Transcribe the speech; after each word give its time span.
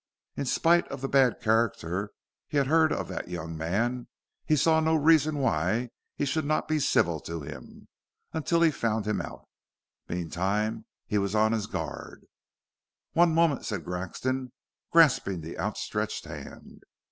In 0.35 0.45
spite 0.45 0.87
of 0.87 1.01
the 1.01 1.07
bad 1.07 1.39
character 1.39 2.09
he 2.47 2.57
had 2.57 2.65
heard 2.65 2.91
of 2.91 3.07
that 3.09 3.27
young 3.27 3.55
man, 3.55 4.07
he 4.47 4.55
saw 4.55 4.79
no 4.79 4.95
reason 4.95 5.37
why 5.37 5.91
he 6.15 6.25
should 6.25 6.43
not 6.43 6.67
be 6.67 6.79
civil 6.79 7.19
to 7.19 7.41
him, 7.41 7.87
until 8.33 8.63
he 8.63 8.71
found 8.71 9.05
him 9.05 9.21
out. 9.21 9.45
Meantime, 10.09 10.85
he 11.05 11.19
was 11.19 11.35
on 11.35 11.51
his 11.51 11.67
guard. 11.67 12.25
"One 13.13 13.31
moment," 13.35 13.63
said 13.63 13.85
Grexon, 13.85 14.51
grasping 14.91 15.41
the 15.41 15.59
outstretched 15.59 16.25
hand. 16.25 16.81